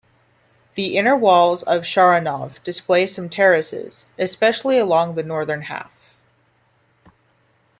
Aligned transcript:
The 0.73 0.97
inner 0.97 1.15
walls 1.15 1.61
of 1.61 1.83
Sharonov 1.83 2.63
display 2.63 3.05
some 3.05 3.29
terraces, 3.29 4.07
especially 4.17 4.79
along 4.79 5.13
the 5.13 5.21
northern 5.21 5.61
half. 5.61 6.17